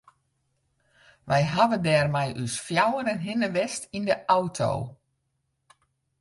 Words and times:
We 1.29 1.37
hawwe 1.51 1.77
dêr 1.85 2.07
mei 2.15 2.29
ús 2.43 2.55
fjouweren 2.65 3.19
hinne 3.25 3.49
west 3.55 3.83
yn 3.97 4.03
de 4.09 4.15
auto. 4.37 4.71